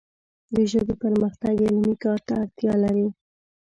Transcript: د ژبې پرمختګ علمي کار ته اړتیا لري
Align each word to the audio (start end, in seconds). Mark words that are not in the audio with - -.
د 0.55 0.57
ژبې 0.71 0.93
پرمختګ 1.03 1.55
علمي 1.67 1.93
کار 2.03 2.19
ته 2.27 2.33
اړتیا 2.41 2.73
لري 2.83 3.07